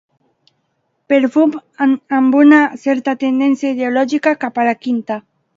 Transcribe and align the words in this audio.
Perfum 1.13 1.53
amb 2.21 2.39
una 2.41 2.63
certa 2.87 3.15
tendència 3.25 3.73
ideològica 3.77 4.37
cap 4.47 4.63
a 4.65 4.69
la 4.71 4.77
quinta. 4.89 5.21